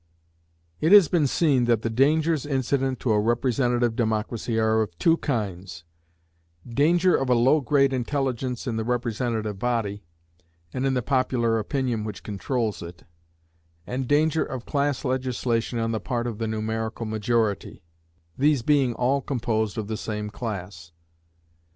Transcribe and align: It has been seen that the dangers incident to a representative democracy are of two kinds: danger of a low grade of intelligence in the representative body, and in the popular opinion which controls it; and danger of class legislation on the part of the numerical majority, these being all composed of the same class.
It 0.79 0.91
has 0.93 1.07
been 1.09 1.27
seen 1.27 1.65
that 1.65 1.83
the 1.83 1.89
dangers 1.91 2.43
incident 2.47 2.99
to 3.01 3.11
a 3.11 3.19
representative 3.19 3.95
democracy 3.95 4.57
are 4.57 4.81
of 4.81 4.97
two 4.97 5.17
kinds: 5.17 5.83
danger 6.67 7.15
of 7.15 7.29
a 7.29 7.35
low 7.35 7.61
grade 7.61 7.93
of 7.93 7.97
intelligence 7.97 8.65
in 8.65 8.77
the 8.77 8.83
representative 8.83 9.59
body, 9.59 10.03
and 10.73 10.87
in 10.87 10.95
the 10.95 11.03
popular 11.03 11.59
opinion 11.59 12.03
which 12.03 12.23
controls 12.23 12.81
it; 12.81 13.03
and 13.85 14.07
danger 14.07 14.43
of 14.43 14.65
class 14.65 15.05
legislation 15.05 15.77
on 15.77 15.91
the 15.91 15.99
part 15.99 16.25
of 16.25 16.39
the 16.39 16.47
numerical 16.47 17.05
majority, 17.05 17.83
these 18.35 18.63
being 18.63 18.95
all 18.95 19.21
composed 19.21 19.77
of 19.77 19.87
the 19.87 19.97
same 19.97 20.31
class. 20.31 20.93